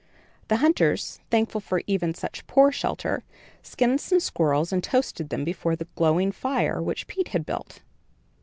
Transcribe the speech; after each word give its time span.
The 0.47 0.55
hunters, 0.55 1.19
thankful 1.29 1.61
for 1.61 1.83
even 1.85 2.15
such 2.15 2.47
poor 2.47 2.71
shelter, 2.71 3.23
skinned 3.61 4.01
some 4.01 4.19
squirrels, 4.19 4.73
and 4.73 4.83
toasted 4.83 5.29
them 5.29 5.43
before 5.43 5.75
the 5.75 5.85
glowing 5.93 6.31
fire, 6.31 6.81
which 6.81 7.05
Pete 7.05 7.27
had 7.27 7.45
built. 7.45 7.81